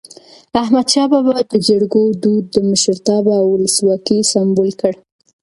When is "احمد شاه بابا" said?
0.61-1.31